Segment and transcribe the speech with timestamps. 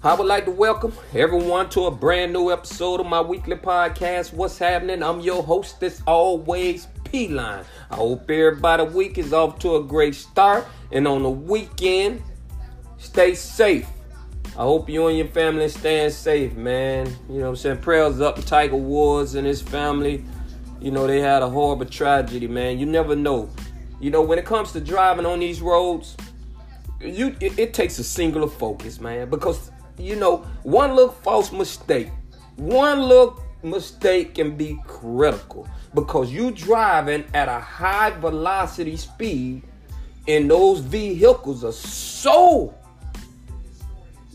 [0.00, 4.32] I would like to welcome everyone to a brand new episode of my weekly podcast,
[4.32, 5.02] What's Happening?
[5.02, 7.64] I'm your host, as always, P Line.
[7.90, 12.22] I hope everybody week is off to a great start, and on the weekend,
[12.98, 13.88] stay safe.
[14.50, 17.08] I hope you and your family staying safe, man.
[17.28, 17.78] You know what I'm saying?
[17.78, 20.24] Prayers up to Tiger Woods and his family.
[20.80, 22.78] You know, they had a horrible tragedy, man.
[22.78, 23.50] You never know.
[24.00, 26.16] You know, when it comes to driving on these roads,
[27.00, 32.10] you it, it takes a singular focus, man, because you know, one little false mistake,
[32.56, 39.62] one little mistake can be critical because you driving at a high velocity speed
[40.26, 42.74] and those vehicles are so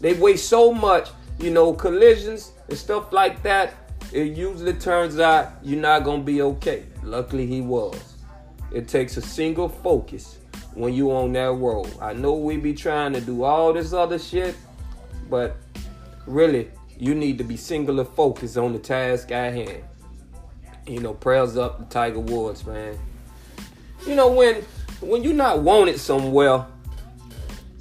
[0.04, 3.74] they weigh so much, you know, collisions and stuff like that,
[4.12, 6.84] it usually turns out you're not gonna be okay.
[7.04, 8.16] Luckily he was.
[8.74, 10.40] It takes a single focus
[10.74, 11.90] when you on that road.
[12.02, 14.58] I know we be trying to do all this other shit,
[15.34, 15.58] but
[16.28, 19.84] really, you need to be singular focused on the task at hand.
[20.86, 23.00] You know, prayers up to Tiger Woods, man.
[24.06, 24.58] You know, when
[25.02, 26.68] when you're not wanted somewhere,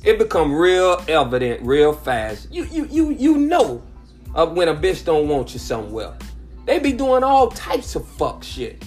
[0.02, 2.50] it become real evident real fast.
[2.50, 3.82] You you you you know
[4.34, 6.14] uh, when a bitch don't want you somewhere.
[6.64, 8.82] They be doing all types of fuck shit.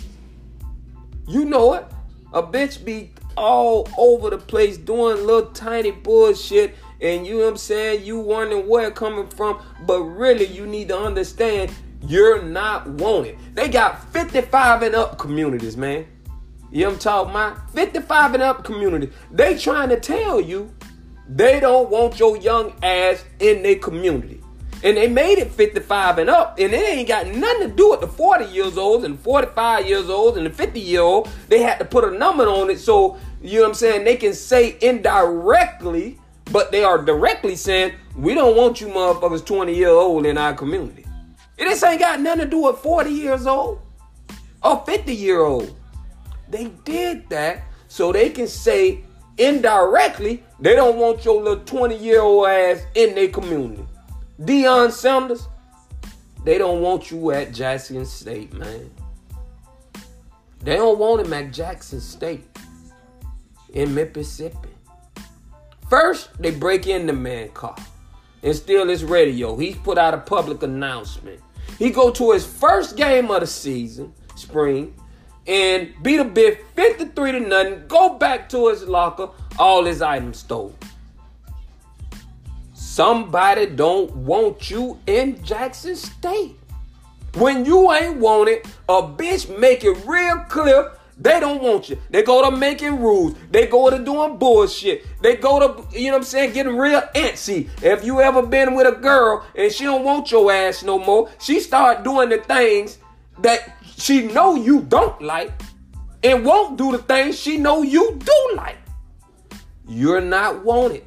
[1.28, 1.86] You know it.
[2.34, 7.50] A bitch be all over the place doing little tiny bullshit and you know what
[7.52, 11.72] I'm saying, you wondering where it coming from, but really you need to understand
[12.08, 13.38] you're not wanted.
[13.54, 16.06] They got 55 and up communities, man.
[16.72, 17.72] You know what I'm talking about?
[17.72, 19.12] 55 and up community.
[19.32, 20.74] They trying to tell you
[21.28, 24.42] they don't want your young ass in their community.
[24.84, 28.02] And they made it 55 and up, and it ain't got nothing to do with
[28.02, 31.30] the 40 years old and 45 years old and the 50 year old.
[31.48, 34.18] They had to put a number on it so, you know what I'm saying, they
[34.18, 36.20] can say indirectly,
[36.52, 40.54] but they are directly saying, we don't want you motherfuckers 20 year old in our
[40.54, 41.06] community.
[41.58, 43.82] And this ain't got nothing to do with 40 years old
[44.64, 45.76] or 50 year old.
[46.50, 49.04] They did that so they can say
[49.38, 53.86] indirectly they don't want your little 20 year old ass in their community.
[54.42, 55.48] Deion Sanders,
[56.44, 58.92] they don't want you at Jackson State, man.
[60.62, 62.46] They don't want him at Jackson State
[63.74, 64.75] in Mississippi.
[65.90, 67.76] First, they break in the man car
[68.42, 69.56] and steal his radio.
[69.56, 71.40] He put out a public announcement.
[71.78, 74.94] He go to his first game of the season, spring,
[75.48, 79.30] and beat a bit 53 to nothing, go back to his locker,
[79.60, 80.76] all his items stole.
[82.74, 86.56] Somebody don't want you in Jackson State.
[87.36, 91.98] When you ain't wanted, a bitch make it real clear they don't want you.
[92.10, 93.36] They go to making rules.
[93.50, 95.06] They go to doing bullshit.
[95.22, 97.70] They go to, you know what I'm saying, getting real antsy.
[97.82, 101.30] If you ever been with a girl and she don't want your ass no more,
[101.40, 102.98] she start doing the things
[103.40, 105.54] that she know you don't like
[106.22, 108.78] and won't do the things she know you do like.
[109.88, 111.06] You're not wanted.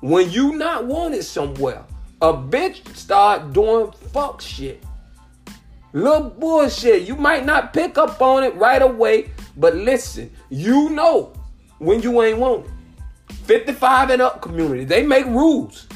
[0.00, 1.84] When you not wanted somewhere,
[2.22, 4.82] a bitch start doing fuck shit.
[5.98, 7.08] Little bullshit.
[7.08, 11.32] You might not pick up on it right away, but listen, you know
[11.78, 12.70] when you ain't wanted.
[13.44, 15.88] 55 and up community, they make rules.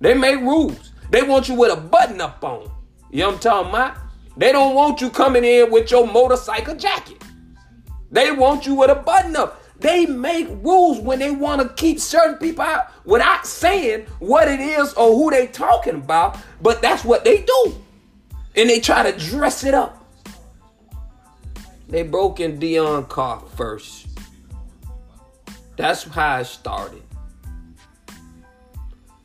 [0.00, 0.92] They make rules.
[1.10, 2.68] They want you with a button up on.
[3.12, 3.96] You know what I'm talking about?
[4.36, 7.22] They don't want you coming in with your motorcycle jacket.
[8.10, 9.62] They want you with a button up.
[9.78, 14.58] They make rules when they want to keep certain people out without saying what it
[14.58, 17.85] is or who they talking about, but that's what they do.
[18.56, 20.02] And they try to dress it up.
[21.88, 24.06] They broke in Deion car first.
[25.76, 27.02] That's how it started.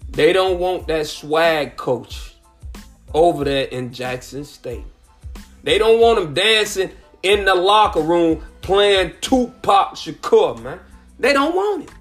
[0.09, 2.35] They don't want that swag coach
[3.13, 4.83] over there in Jackson State.
[5.63, 6.91] They don't want him dancing
[7.23, 10.79] in the locker room playing Tupac Shakur, man.
[11.19, 11.91] They don't want it.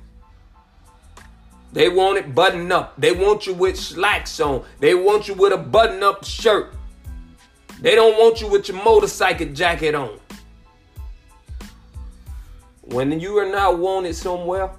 [1.73, 2.94] They want it buttoned up.
[2.99, 4.65] They want you with slacks on.
[4.81, 6.75] They want you with a button up shirt.
[7.81, 10.19] They don't want you with your motorcycle jacket on.
[12.82, 14.71] When you are not wanted somewhere,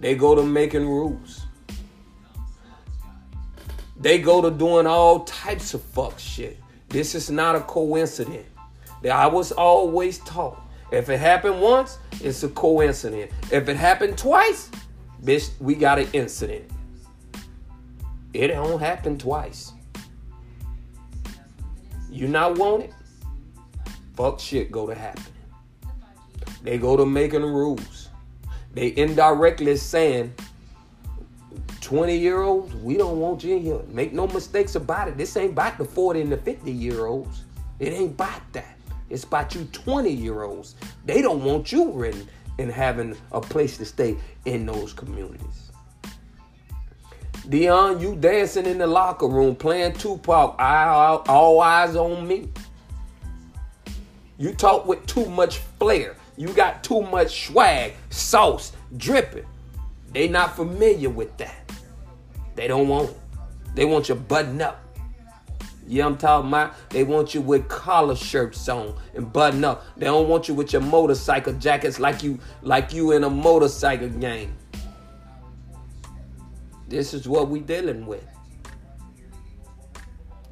[0.00, 1.42] they go to making rules.
[3.98, 6.58] They go to doing all types of fuck shit.
[6.88, 8.46] This is not a coincidence.
[9.10, 13.32] I was always taught if it happened once, it's a coincidence.
[13.50, 14.70] If it happened twice,
[15.22, 16.64] bitch, we got an incident.
[18.32, 19.72] It don't happen twice.
[22.16, 22.94] You not want it?
[24.14, 25.22] Fuck shit go to happen.
[26.62, 28.08] They go to making rules.
[28.72, 30.32] They indirectly saying
[31.82, 33.82] 20 year olds, we don't want you in here.
[33.88, 35.18] Make no mistakes about it.
[35.18, 37.44] This ain't about the 40 and the 50 year olds.
[37.80, 38.78] It ain't about that.
[39.10, 40.74] It's about you 20 year olds.
[41.04, 42.26] They don't want you written
[42.58, 44.16] and having a place to stay
[44.46, 45.70] in those communities.
[47.48, 52.48] Deion, you dancing in the locker room playing Tupac, all, all eyes on me.
[54.36, 56.16] You talk with too much flair.
[56.36, 59.46] You got too much swag, sauce, dripping.
[60.12, 61.70] They not familiar with that.
[62.56, 63.16] They don't want it.
[63.74, 64.82] They want you button up.
[65.86, 66.74] Yeah, I'm talking about.
[66.90, 69.84] They want you with collar shirts on and button up.
[69.96, 74.08] They don't want you with your motorcycle jackets like you like you in a motorcycle
[74.08, 74.56] gang.
[76.88, 78.24] This is what we dealing with.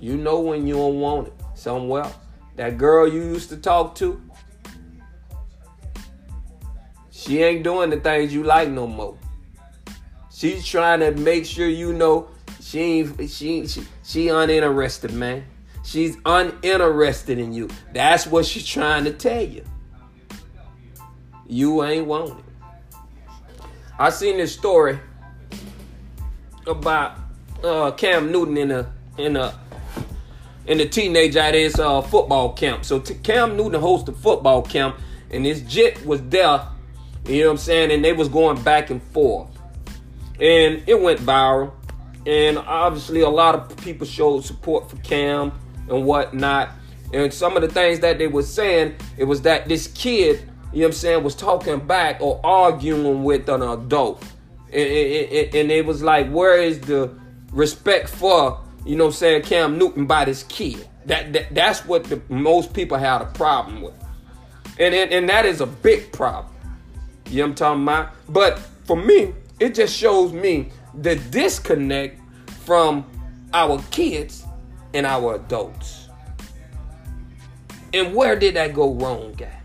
[0.01, 2.11] You know when you don't want it somewhere.
[2.57, 4.21] That girl you used to talk to,
[7.11, 9.17] she ain't doing the things you like no more.
[10.33, 12.29] She's trying to make sure you know
[12.61, 15.45] she she she she uninterested, man.
[15.85, 17.69] She's uninterested in you.
[17.93, 19.65] That's what she's trying to tell you.
[21.47, 22.45] You ain't want it.
[23.99, 24.99] I seen this story
[26.67, 27.19] about
[27.63, 29.59] uh, Cam Newton in a in a
[30.67, 32.85] in a teenager at his uh, football camp.
[32.85, 34.97] So t- Cam Newton hosted a football camp,
[35.31, 36.63] and his jet was there.
[37.27, 37.91] You know what I'm saying?
[37.91, 39.49] And they was going back and forth
[40.41, 41.73] and it went viral.
[42.27, 45.53] And obviously, a lot of people showed support for Cam
[45.89, 46.71] and whatnot.
[47.13, 50.81] And some of the things that they were saying, it was that this kid, you
[50.81, 54.25] know what I'm saying, was talking back or arguing with an adult.
[54.75, 57.15] And, and, and it was like, where is the
[57.53, 60.89] respect for, you know saying, Cam Newton by this kid?
[61.07, 63.95] That, that That's what the, most people had a problem with.
[64.79, 66.53] And, and, and that is a big problem.
[67.31, 68.11] You know what I'm talking about?
[68.29, 72.21] But for me, it just shows me the disconnect
[72.65, 73.07] from
[73.53, 74.45] our kids
[74.93, 76.09] and our adults.
[77.93, 79.61] And where did that go wrong, guy?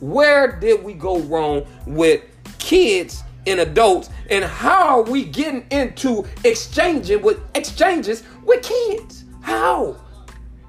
[0.00, 2.22] Where did we go wrong with
[2.58, 4.10] kids and adults?
[4.30, 9.24] And how are we getting into exchanging with exchanges with kids?
[9.40, 9.96] How?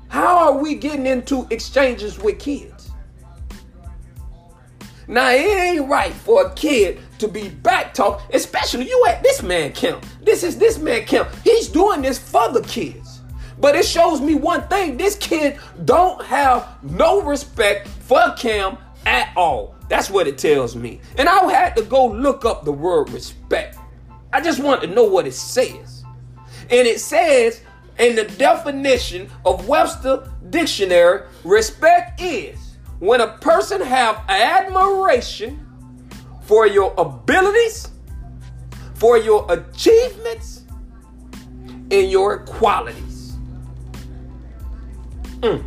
[0.07, 2.91] How are we getting into exchanges with kids?
[5.07, 9.41] Now it ain't right for a kid to be back talk, especially you at this
[9.41, 10.05] man camp.
[10.21, 11.29] This is this man camp.
[11.43, 13.21] He's doing this for the kids.
[13.59, 14.97] But it shows me one thing.
[14.97, 19.75] This kid don't have no respect for Cam at all.
[19.89, 21.01] That's what it tells me.
[21.17, 23.77] And I had to go look up the word respect.
[24.31, 26.05] I just want to know what it says.
[26.69, 27.61] And it says
[27.97, 35.65] in the definition of Webster Dictionary, respect is when a person have admiration
[36.41, 37.89] for your abilities,
[38.93, 40.63] for your achievements,
[41.91, 43.33] and your qualities.
[45.41, 45.63] Mm.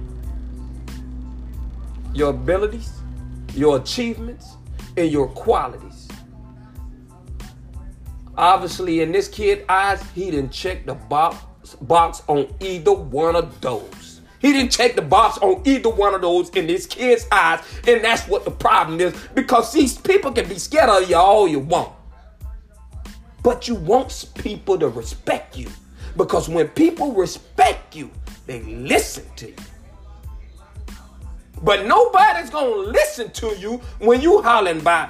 [2.14, 3.01] Your abilities,
[3.54, 4.56] your achievements,
[4.96, 6.08] and your qualities.
[8.36, 13.60] Obviously, in this kid's eyes, he didn't check the box, box on either one of
[13.60, 14.20] those.
[14.40, 17.60] He didn't check the box on either one of those in this kid's eyes.
[17.86, 21.46] And that's what the problem is because these people can be scared of you all
[21.46, 21.92] you want.
[23.42, 25.68] But you want people to respect you
[26.16, 28.10] because when people respect you,
[28.46, 29.56] they listen to you.
[31.62, 35.08] But nobody's gonna listen to you when you hollering by,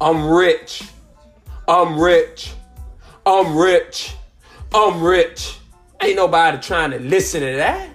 [0.00, 0.84] I'm rich,
[1.66, 2.52] I'm rich,
[3.26, 4.14] I'm rich,
[4.72, 5.58] I'm rich.
[6.00, 7.90] Ain't nobody trying to listen to that.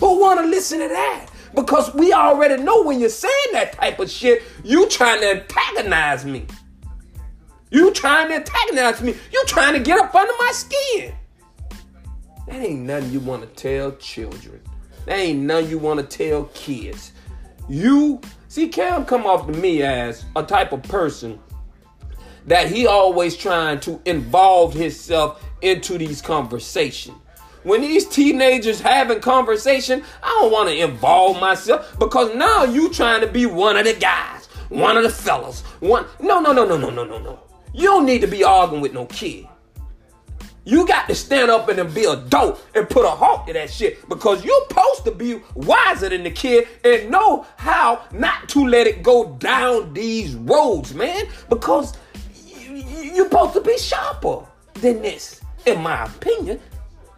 [0.00, 1.26] Who want to listen to that?
[1.54, 6.24] Because we already know when you're saying that type of shit, you trying to antagonize
[6.24, 6.46] me.
[7.70, 9.14] You trying to antagonize me.
[9.32, 11.14] You trying to get up under my skin.
[12.46, 14.60] That ain't nothing you want to tell children.
[15.08, 17.12] Ain't none you want to tell kids.
[17.68, 21.38] You see, Cam come off to me as a type of person
[22.46, 27.16] that he always trying to involve himself into these conversations.
[27.64, 33.22] When these teenagers having conversation, I don't want to involve myself because now you trying
[33.22, 36.06] to be one of the guys, one of the fellas, one.
[36.20, 37.40] No, no, no, no, no, no, no, no.
[37.72, 39.48] You don't need to be arguing with no kid.
[40.66, 44.06] You got to stand up and be adult and put a halt to that shit
[44.08, 48.88] because you're supposed to be wiser than the kid and know how not to let
[48.88, 51.26] it go down these roads, man.
[51.48, 51.96] Because
[52.68, 54.44] you're supposed to be sharper
[54.74, 56.60] than this, in my opinion.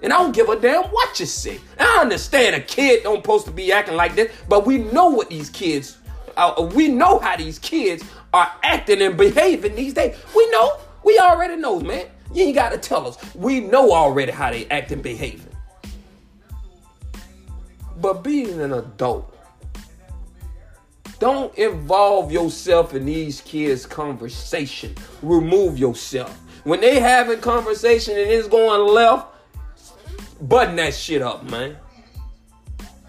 [0.02, 1.58] And I don't give a damn what you say.
[1.80, 5.30] I understand a kid don't supposed to be acting like this, but we know what
[5.30, 5.96] these kids,
[6.36, 10.18] uh, we know how these kids are acting and behaving these days.
[10.36, 10.80] We know.
[11.02, 12.08] We already know, man.
[12.34, 13.34] You ain't got to tell us.
[13.34, 15.46] We know already how they act and behaving.
[18.00, 19.34] But being an adult,
[21.18, 24.94] don't involve yourself in these kids' conversation.
[25.22, 26.38] Remove yourself.
[26.64, 29.26] When they having conversation and it's going left,
[30.40, 31.76] button that shit up, man.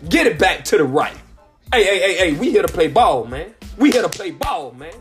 [0.08, 1.18] Get it back to the right.
[1.72, 3.54] Hey, hey, hey, hey, we here to play ball, man.
[3.78, 4.94] We here to play ball, man.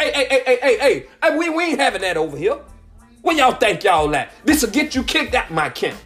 [0.00, 1.06] Hey, hey, hey, hey, hey, hey.
[1.22, 2.58] hey we, we ain't having that over here.
[3.26, 4.30] Where y'all think y'all at?
[4.44, 5.98] This'll get you kicked out my camp.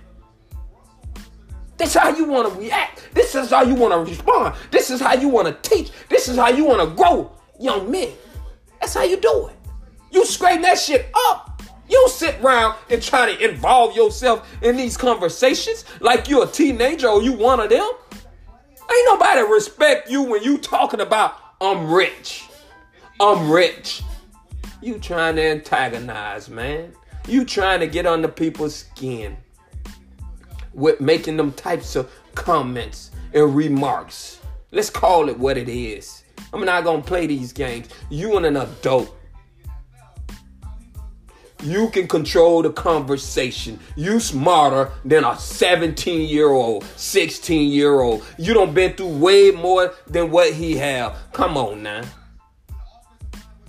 [1.77, 3.11] This is how you want to react.
[3.13, 4.55] This is how you want to respond.
[4.71, 5.91] This is how you want to teach.
[6.09, 8.09] This is how you want to grow young men.
[8.81, 9.57] That's how you do it.
[10.11, 11.63] You straighten that shit up.
[11.91, 17.09] You sit around and try to involve yourself in these conversations like you're a teenager
[17.09, 17.91] or you one of them.
[18.11, 22.49] Ain't nobody respect you when you talking about I'm rich.
[23.21, 24.03] I'm rich.
[24.81, 26.95] You trying to antagonize, man.
[27.31, 29.37] You trying to get under people's skin
[30.75, 34.41] with making them types of comments and remarks.
[34.73, 36.25] Let's call it what it is.
[36.53, 37.87] I'm not gonna play these games.
[38.09, 39.17] You and an adult.
[41.63, 43.79] You can control the conversation.
[43.95, 48.25] You smarter than a 17 year old, 16 year old.
[48.39, 51.17] You don't been through way more than what he have.
[51.33, 52.03] Come on now.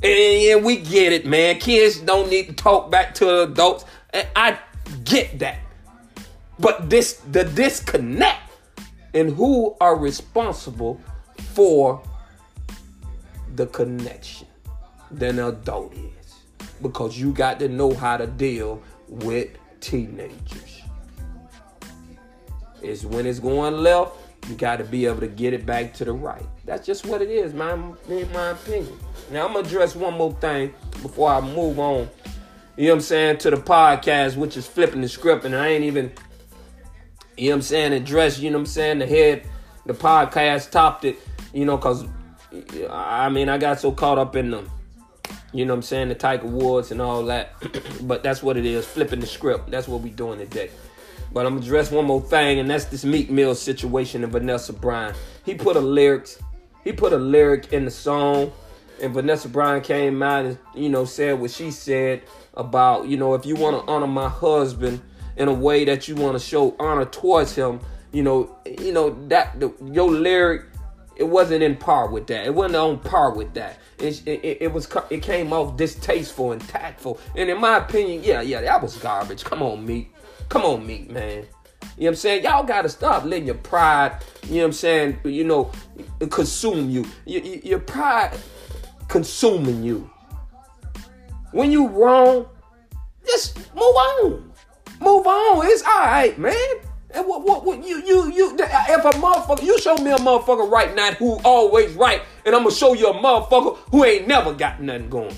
[0.03, 1.59] And we get it, man.
[1.59, 3.85] Kids don't need to talk back to adults.
[4.11, 4.57] And I
[5.03, 5.59] get that.
[6.59, 8.51] But this the disconnect
[9.13, 10.99] and who are responsible
[11.53, 12.01] for
[13.55, 14.47] the connection
[15.09, 16.35] than an adult is.
[16.81, 19.49] Because you got to know how to deal with
[19.81, 20.81] teenagers.
[22.81, 24.13] It's when it's going left,
[24.49, 26.47] you got to be able to get it back to the right.
[26.65, 28.97] That's just what it is, my, my opinion.
[29.31, 32.09] Now, I'm going to address one more thing before I move on.
[32.77, 33.37] You know what I'm saying?
[33.39, 36.11] To the podcast, which is flipping the script, and I ain't even
[37.41, 39.47] you know what I'm saying, address, you know what I'm saying, the head,
[39.85, 41.17] the podcast topped it,
[41.53, 42.05] you know, because,
[42.89, 44.69] I mean, I got so caught up in the,
[45.53, 47.53] you know what I'm saying, the Tiger Woods and all that.
[48.01, 49.71] but that's what it is, flipping the script.
[49.71, 50.69] That's what we doing today.
[51.33, 54.73] But I'm gonna address one more thing, and that's this Meek Mill situation and Vanessa
[54.73, 55.15] Bryant.
[55.45, 56.37] He put a lyrics,
[56.83, 58.51] he put a lyric in the song,
[59.01, 62.23] and Vanessa Bryant came out and you know said what she said
[62.53, 65.01] about you know if you want to honor my husband,
[65.37, 67.79] in a way that you want to show honor towards him,
[68.11, 70.65] you know, you know that the, your lyric
[71.15, 72.45] it wasn't in par with that.
[72.45, 73.77] It wasn't on par with that.
[73.99, 77.19] It, it, it, was it came off distasteful and tactful.
[77.35, 79.43] And in my opinion, yeah, yeah, that was garbage.
[79.43, 80.11] Come on, Meek.
[80.49, 81.45] Come on, Meek, man.
[81.97, 82.43] You know what I'm saying?
[82.43, 85.71] Y'all gotta stop letting your pride, you know what I'm saying, you know,
[86.29, 87.05] consume you.
[87.25, 88.37] Your, your pride
[89.07, 90.09] consuming you.
[91.51, 92.47] When you wrong,
[93.25, 94.51] just move on.
[94.99, 95.65] Move on.
[95.65, 96.55] It's all right, man.
[97.13, 100.71] And what, what, what, you, you, you, if a motherfucker, you show me a motherfucker
[100.71, 104.53] right now who always right, and I'm gonna show you a motherfucker who ain't never
[104.53, 105.35] got nothing going.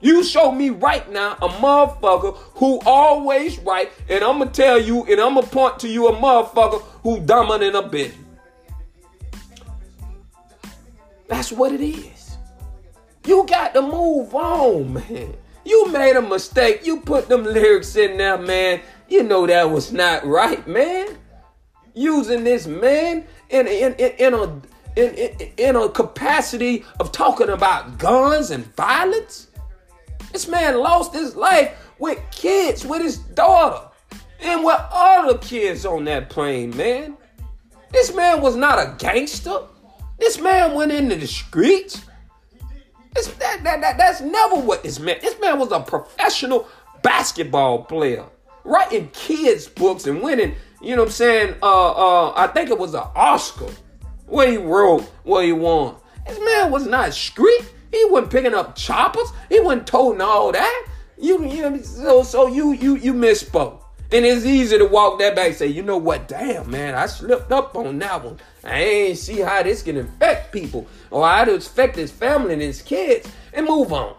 [0.00, 5.04] You show me right now a motherfucker who always right, and I'm gonna tell you,
[5.04, 8.14] and I'm gonna point to you a motherfucker who dumber than a bitch.
[11.28, 12.36] That's what it is.
[13.26, 15.34] You got to move on, man.
[15.64, 16.86] You made a mistake.
[16.86, 18.80] You put them lyrics in there, man.
[19.08, 21.18] You know that was not right, man.
[21.94, 24.44] Using this man in in in, in a
[24.96, 29.48] in, in, in a capacity of talking about guns and violence.
[30.32, 33.88] This man lost his life with kids, with his daughter,
[34.40, 37.16] and with other kids on that plane, man.
[37.92, 39.62] This man was not a gangster.
[40.18, 42.04] This man went into the streets.
[43.14, 45.18] That, that, that, that's never what this man.
[45.20, 46.68] This man was a professional
[47.02, 48.24] basketball player,
[48.64, 50.54] writing kids' books and winning.
[50.80, 51.54] You know what I'm saying?
[51.62, 53.68] Uh, uh, I think it was an Oscar
[54.26, 55.96] where he wrote, where he won.
[56.26, 57.74] This man was not street.
[57.90, 59.32] He wasn't picking up choppers.
[59.48, 60.86] He wasn't toting all that.
[61.18, 63.80] You, you so, so you, you, you misspoke.
[64.12, 67.06] And it's easy to walk that back and say, you know what, damn, man, I
[67.06, 68.38] slipped up on that one.
[68.64, 72.62] I ain't see how this can affect people or how it affect his family and
[72.62, 74.16] his kids and move on.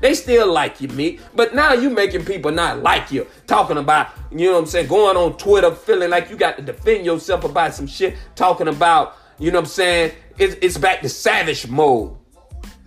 [0.00, 3.26] They still like you, me, but now you making people not like you.
[3.46, 6.62] Talking about, you know what I'm saying, going on Twitter feeling like you got to
[6.62, 8.16] defend yourself about some shit.
[8.34, 12.16] Talking about, you know what I'm saying, it's, it's back to savage mode.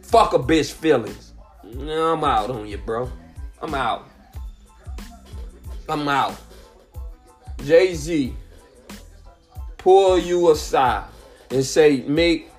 [0.08, 1.34] Fuck a bitch feelings.
[1.64, 3.12] I'm out on you, bro.
[3.62, 4.08] I'm out.
[5.90, 6.40] I'm out.
[7.66, 8.34] Jay Z,
[9.78, 11.04] pull you aside
[11.52, 12.50] and say, Meek,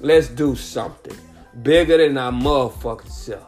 [0.00, 1.16] let's do something
[1.62, 3.46] bigger than our motherfucking self.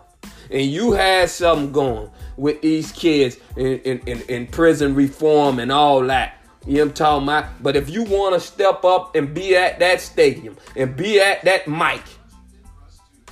[0.52, 5.72] And you had something going with these kids in, in, in, in prison reform and
[5.72, 6.36] all that.
[6.64, 7.60] You know I'm talking about?
[7.60, 11.44] But if you want to step up and be at that stadium and be at
[11.44, 12.02] that mic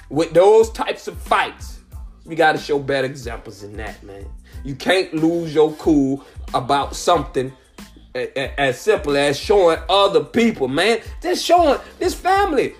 [0.09, 1.81] with those types of fights,
[2.25, 4.27] we got to show better examples than that, man.
[4.65, 7.53] You can't lose your cool about something
[8.15, 11.01] as simple as showing other people, man.
[11.23, 12.75] Just showing this family.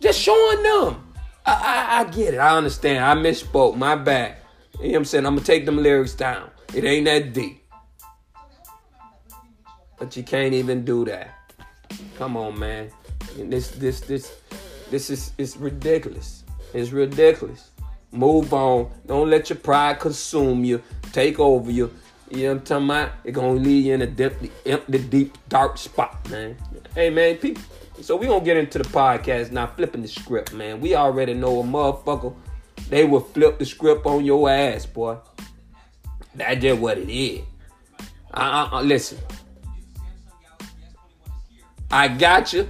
[0.00, 1.12] Just showing them.
[1.46, 2.38] I, I, I, get it.
[2.38, 3.04] I understand.
[3.04, 3.76] I misspoke.
[3.76, 4.36] My bad.
[4.74, 5.26] You know what I'm saying?
[5.26, 6.50] I'm going to take them lyrics down.
[6.74, 7.64] It ain't that deep.
[9.98, 11.54] But you can't even do that.
[12.18, 12.90] Come on, man.
[13.36, 14.34] This, this, this,
[14.92, 16.44] this is it's ridiculous.
[16.74, 17.70] It's ridiculous.
[18.10, 18.90] Move on.
[19.06, 20.82] Don't let your pride consume you,
[21.12, 21.90] take over you.
[22.30, 23.12] You know what I'm talking about?
[23.24, 24.34] It's gonna lead you in a deep,
[24.66, 26.56] empty, deep, dark spot, man.
[26.94, 27.62] Hey, man, people.
[28.02, 30.78] So we gonna get into the podcast now, flipping the script, man.
[30.78, 32.34] We already know a motherfucker.
[32.90, 35.16] They will flip the script on your ass, boy.
[36.34, 37.40] That's just what it is.
[38.34, 39.16] Uh, uh, uh, listen.
[41.90, 42.68] I got you.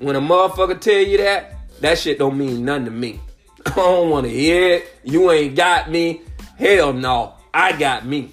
[0.00, 3.20] When a motherfucker tell you that, that shit don't mean nothing to me.
[3.66, 4.92] I don't want to hear it.
[5.04, 6.22] You ain't got me.
[6.56, 7.34] Hell no.
[7.52, 8.32] I got me.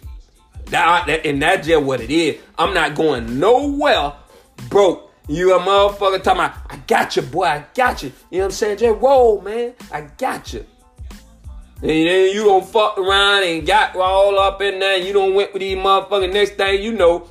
[0.68, 2.40] That, that, and that's just what it is.
[2.58, 4.14] I'm not going nowhere
[4.70, 5.12] broke.
[5.28, 7.46] You a motherfucker talking about, I got you, boy.
[7.46, 8.12] I got you.
[8.30, 8.78] You know what I'm saying?
[8.78, 9.74] Just roll, man.
[9.92, 10.66] I got you.
[11.82, 14.98] And then you don't fuck around and got all up in there.
[14.98, 16.32] you don't went with these motherfuckers.
[16.32, 17.28] Next thing you know,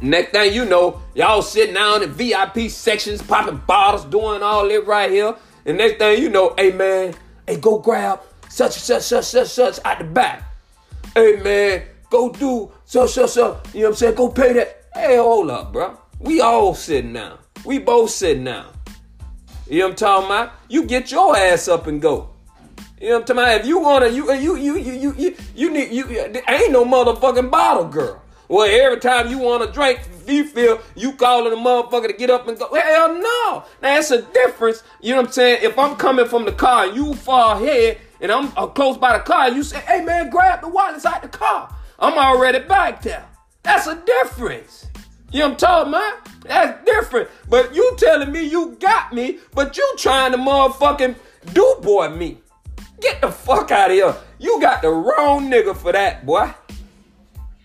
[0.00, 4.84] next thing you know, y'all sitting down in VIP sections, popping bottles, doing all this
[4.86, 5.34] right here.
[5.66, 7.14] And next thing you know, hey man,
[7.46, 10.44] hey, go grab such such such such such at the back.
[11.14, 13.74] Hey man, go do such such such.
[13.74, 14.14] You know what I'm saying?
[14.14, 14.84] Go pay that.
[14.94, 15.98] Hey, hold up, bro.
[16.18, 17.38] We all sitting down.
[17.64, 18.66] We both sitting down.
[19.68, 20.52] You know what I'm talking about?
[20.68, 22.30] You get your ass up and go.
[23.00, 23.60] You know what I'm talking about?
[23.60, 26.06] If you wanna, you you you you you you, you need you
[26.48, 28.21] ain't no motherfucking bottle girl.
[28.52, 32.28] Well, every time you want a drink, you feel you calling a motherfucker to get
[32.28, 32.68] up and go.
[32.74, 33.64] Hell no.
[33.80, 34.82] Now, a difference.
[35.00, 35.60] You know what I'm saying?
[35.62, 39.16] If I'm coming from the car and you far ahead and I'm uh, close by
[39.16, 41.74] the car and you say, hey man, grab the wallets out the car.
[41.98, 43.26] I'm already back there.
[43.62, 44.86] That's a difference.
[45.32, 46.42] You know what I'm talking about?
[46.44, 47.30] That's different.
[47.48, 51.16] But you telling me you got me, but you trying to motherfucking
[51.54, 52.42] do boy me.
[53.00, 54.14] Get the fuck out of here.
[54.38, 56.52] You got the wrong nigga for that, boy.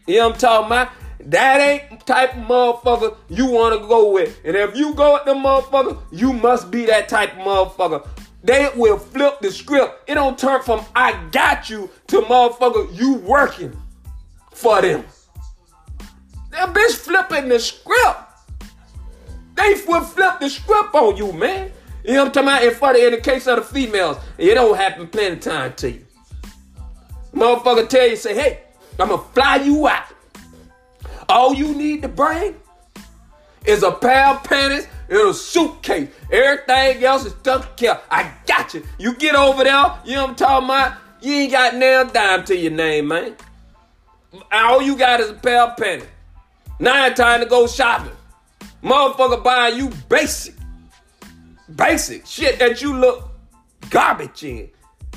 [0.08, 0.90] You know what I'm talking about?
[1.20, 4.40] That ain't type of motherfucker you want to go with.
[4.46, 8.08] And if you go with the motherfucker, you must be that type of motherfucker.
[8.44, 10.10] They will flip the script.
[10.10, 13.78] It don't turn from I got you to motherfucker you working
[14.54, 15.04] for them.
[16.52, 18.22] That bitch flipping the script.
[19.56, 21.72] They will flip the script on you, man.
[22.06, 22.64] You know what I'm talking about?
[22.64, 25.74] In, for the, in the case of the females, it don't happen plenty of time
[25.74, 26.06] to you.
[27.34, 28.60] Motherfucker tell you, say, hey,
[29.00, 30.06] I'm gonna fly you out.
[31.30, 32.56] All you need to bring
[33.66, 36.10] is a pair of panties and a suitcase.
[36.32, 38.00] Everything else is taken care.
[38.10, 38.84] I got you.
[38.98, 40.98] You get over there, you know what I'm talking about?
[41.22, 43.36] You ain't got nail dime to your name, man.
[44.52, 46.08] All you got is a pair of panties.
[46.80, 48.12] Now it's time to go shopping.
[48.84, 50.54] Motherfucker buying you basic,
[51.76, 53.30] basic shit that you look
[53.90, 54.70] garbage in.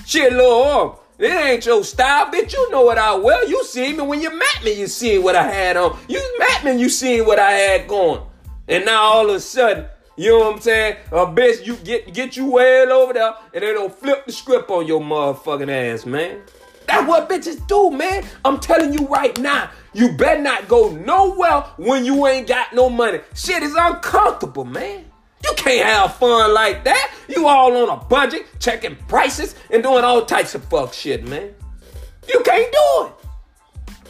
[0.07, 0.93] Shit, little arm.
[1.21, 2.55] It ain't your style, bitch.
[2.55, 3.47] You know what I wear.
[3.47, 4.73] You see me when you met me.
[4.73, 5.99] You seen what I had on.
[6.09, 6.81] You met me.
[6.81, 8.23] You seen what I had going.
[8.67, 9.85] And now all of a sudden,
[10.17, 10.97] you know what I'm saying?
[11.13, 14.71] A bitch, you get get you well over there, and they don't flip the script
[14.71, 16.41] on your motherfucking ass, man.
[16.87, 18.25] That's what bitches do, man.
[18.43, 19.71] I'm telling you right now.
[19.93, 23.21] You better not go nowhere when you ain't got no money.
[23.35, 25.05] Shit is uncomfortable, man.
[25.45, 27.15] You can't have fun like that.
[27.29, 31.55] You all on a budget, checking prices, and doing all types of fuck shit, man.
[32.29, 33.13] You can't do it.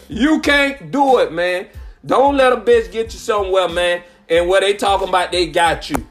[0.08, 1.68] You can't do it, man.
[2.04, 4.02] Don't let a bitch get you somewhere, man.
[4.28, 6.06] And where they talking about they got you.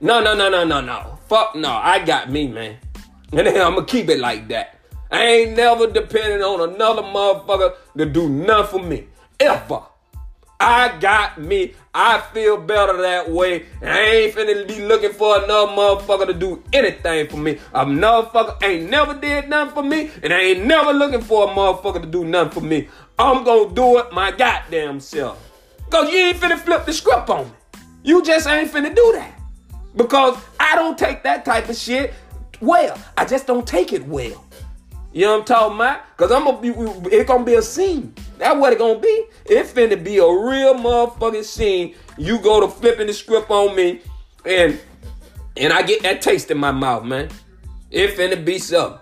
[0.00, 1.18] No, no, no, no, no, no.
[1.28, 1.70] Fuck no.
[1.70, 2.78] I got me, man.
[3.32, 4.78] And then I'm gonna keep it like that.
[5.10, 9.06] I ain't never depending on another motherfucker to do nothing for me.
[9.40, 9.80] Ever.
[10.66, 11.74] I got me.
[11.92, 13.66] I feel better that way.
[13.82, 17.58] I ain't finna be looking for another motherfucker to do anything for me.
[17.74, 21.54] A motherfucker ain't never did nothing for me, and I ain't never looking for a
[21.54, 22.88] motherfucker to do nothing for me.
[23.18, 25.38] I'm gonna do it my goddamn self.
[25.90, 27.52] Cause you ain't finna flip the script on me.
[28.02, 29.38] You just ain't finna do that.
[29.94, 32.14] Because I don't take that type of shit
[32.62, 32.98] well.
[33.18, 34.46] I just don't take it well.
[35.12, 36.16] You know what I'm talking about?
[36.16, 36.70] Cause I'm gonna be
[37.14, 38.14] it's gonna be a scene.
[38.38, 39.26] That's what it gonna be.
[39.46, 41.94] It's finna be a real motherfucking scene.
[42.18, 44.00] You go to flipping the script on me
[44.44, 44.80] and
[45.56, 47.30] and I get that taste in my mouth, man.
[47.90, 49.00] It finna be something.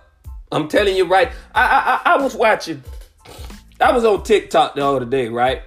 [0.51, 1.33] I'm telling you right.
[1.55, 2.83] I I I was watching.
[3.81, 5.63] I was on TikTok the other day, right?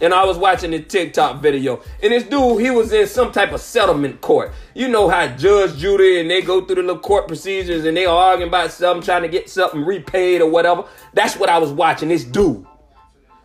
[0.00, 3.52] and I was watching the TikTok video, and this dude, he was in some type
[3.52, 4.52] of settlement court.
[4.74, 8.06] You know how Judge Judy and they go through the little court procedures and they
[8.06, 10.84] arguing about something, trying to get something repaid or whatever.
[11.12, 12.08] That's what I was watching.
[12.08, 12.66] This dude.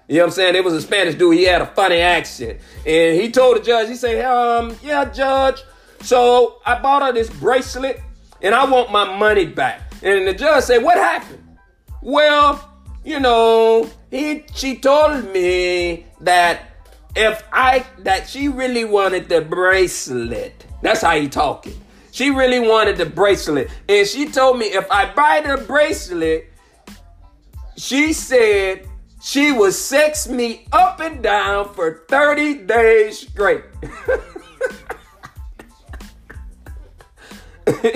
[0.08, 0.56] You know what I'm saying?
[0.56, 1.36] It was a Spanish dude.
[1.36, 2.60] He had a funny accent.
[2.86, 5.64] And he told the judge, he said, um, yeah, judge.
[6.02, 8.02] So I bought her this bracelet
[8.42, 9.82] and I want my money back.
[10.04, 11.58] And the judge said, what happened?
[12.02, 12.72] Well,
[13.04, 16.62] you know, he she told me that
[17.16, 20.66] if I that she really wanted the bracelet.
[20.84, 21.80] That's how he talking.
[22.12, 23.70] She really wanted the bracelet.
[23.90, 26.52] And she told me if I buy the bracelet,
[27.76, 28.88] she said
[29.26, 33.64] she would sex me up and down for 30 days straight.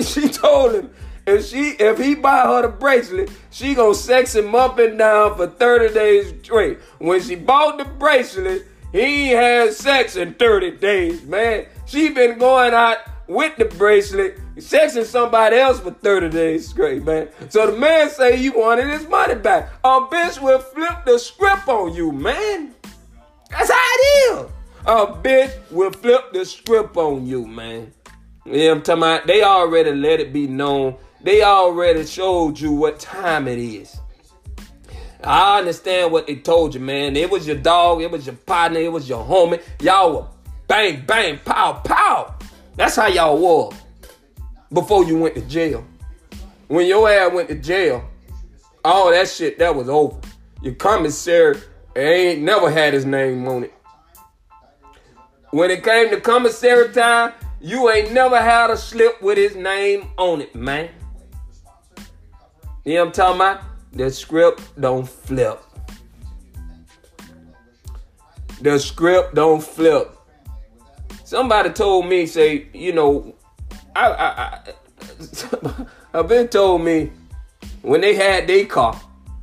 [0.00, 0.90] she told him
[1.28, 5.36] if she if he buy her the bracelet, she gonna sex him up and down
[5.36, 6.80] for 30 days straight.
[6.98, 11.66] When she bought the bracelet, he had sex in 30 days, man.
[11.86, 17.28] She been going out with the bracelet, sexing somebody else for 30 days straight, man.
[17.48, 19.70] So the man say you wanted his money back.
[19.84, 22.74] A bitch will flip the script on you, man.
[23.50, 24.50] That's how it is.
[24.86, 27.92] A bitch will flip the script on you, man.
[28.46, 32.98] Yeah, I'm talking about they already let it be known they already showed you what
[32.98, 33.98] time it is.
[35.22, 37.14] I understand what they told you, man.
[37.14, 39.62] It was your dog, it was your partner, it was your homie.
[39.80, 40.26] Y'all were
[40.66, 42.34] bang, bang, pow, pow.
[42.76, 43.74] That's how y'all was
[44.72, 45.84] before you went to jail.
[46.68, 48.08] When your ass went to jail,
[48.84, 50.18] all that shit that was over.
[50.62, 51.58] Your commissary
[51.96, 53.74] ain't never had his name on it.
[55.50, 60.08] When it came to commissary time, you ain't never had a slip with his name
[60.16, 60.90] on it, man.
[62.84, 63.62] You know what I'm talking about?
[63.92, 65.60] The script don't flip.
[68.62, 70.16] The script don't flip.
[71.24, 73.34] Somebody told me, say, you know,
[73.94, 75.78] I, I,
[76.14, 77.12] I've been told me
[77.82, 79.00] when they had their car,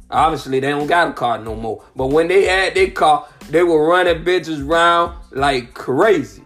[0.10, 1.84] obviously they don't got a car no more.
[1.96, 6.44] But when they had their car, they were running bitches around like crazy.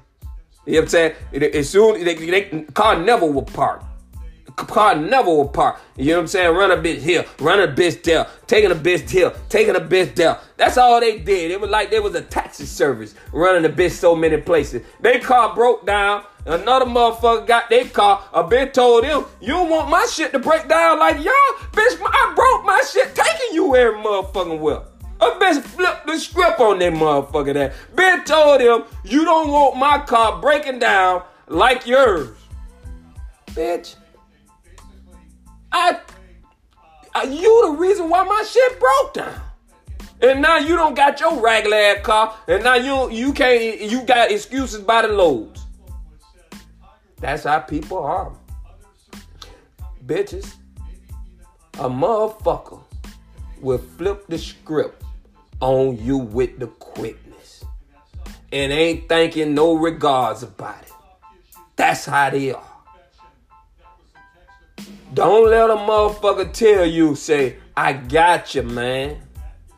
[0.65, 1.15] You know what I'm saying?
[1.53, 3.83] As soon they, they car never will park
[4.55, 5.79] car never will park.
[5.97, 6.55] You know what I'm saying?
[6.55, 10.15] Run a bitch here, run a bitch there, taking a bitch here, taking a bitch
[10.15, 10.37] there.
[10.57, 11.51] That's all they did.
[11.51, 14.83] It was like there was a taxi service running a bitch so many places.
[14.99, 16.23] Their car broke down.
[16.45, 18.23] Another motherfucker got their car.
[18.33, 21.33] A bitch told him, "You don't want my shit to break down like y'all,
[21.71, 21.99] bitch.
[22.03, 24.85] I broke my shit, taking you every motherfucking well."
[25.19, 27.53] A bitch flipped the script on that motherfucker.
[27.53, 32.29] That bitch told him, "You don't want my car breaking down like yours,
[33.51, 33.95] bitch."
[35.71, 35.99] I,
[37.13, 39.41] I you the reason why my shit broke down.
[40.23, 44.03] And now you don't got your regular ass car, and now you you can't you
[44.03, 45.60] got excuses by the loads.
[47.21, 48.33] That's how people are.
[50.05, 50.55] Bitches.
[51.75, 52.81] A motherfucker
[53.61, 55.03] will flip the script
[55.59, 57.63] on you with the quickness.
[58.51, 60.91] And ain't thinking no regards about it.
[61.75, 62.63] That's how they are.
[65.13, 69.21] Don't let a motherfucker tell you, say, I got you, man.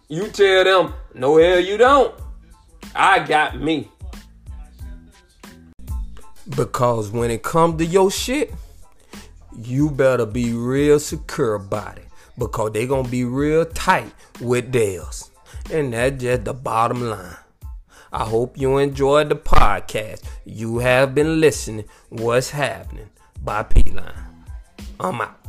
[0.08, 2.16] You tell them, no hell you don't.
[2.96, 3.90] I got me.
[6.50, 8.54] Because when it comes to your shit,
[9.58, 12.08] you better be real secure about it.
[12.38, 15.30] because they gonna be real tight with theirs.
[15.72, 17.38] And that's just the bottom line.
[18.12, 20.24] I hope you enjoyed the podcast.
[20.46, 21.86] You have been listening.
[22.10, 23.10] What's happening
[23.42, 24.46] by P Line.
[25.00, 25.43] I'm out.